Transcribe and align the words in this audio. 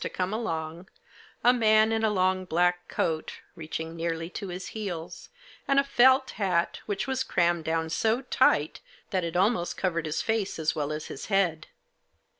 to 0.01 0.09
come 0.09 0.33
along, 0.33 0.87
a 1.43 1.53
man 1.53 1.91
in 1.91 2.03
a 2.03 2.09
long 2.09 2.43
black 2.43 2.87
coat, 2.87 3.41
reaching 3.53 3.95
nearly 3.95 4.31
to 4.31 4.47
his 4.47 4.69
heels, 4.69 5.29
and 5.67 5.79
a 5.79 5.83
felt 5.83 6.31
hat, 6.41 6.79
which 6.87 7.05
was 7.05 7.21
crammed 7.21 7.63
down 7.65 7.87
so 7.87 8.23
tight, 8.23 8.79
that 9.11 9.23
it 9.23 9.35
almost 9.37 9.77
covered 9.77 10.07
his 10.07 10.19
face 10.23 10.57
as 10.57 10.73
well 10.73 10.91
as 10.91 11.05
his 11.05 11.27
head. 11.27 11.67